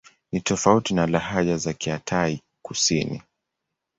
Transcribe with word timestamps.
Ni 0.31 0.39
tofauti 0.41 0.93
na 0.93 1.07
lahaja 1.07 1.57
za 1.57 1.71
Kialtai-Kusini. 1.73 3.21